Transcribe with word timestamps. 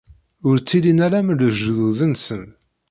Ur 0.47 0.55
ttilin 0.59 0.99
ara 1.05 1.17
am 1.21 1.29
lejdud-nsen. 1.39 2.43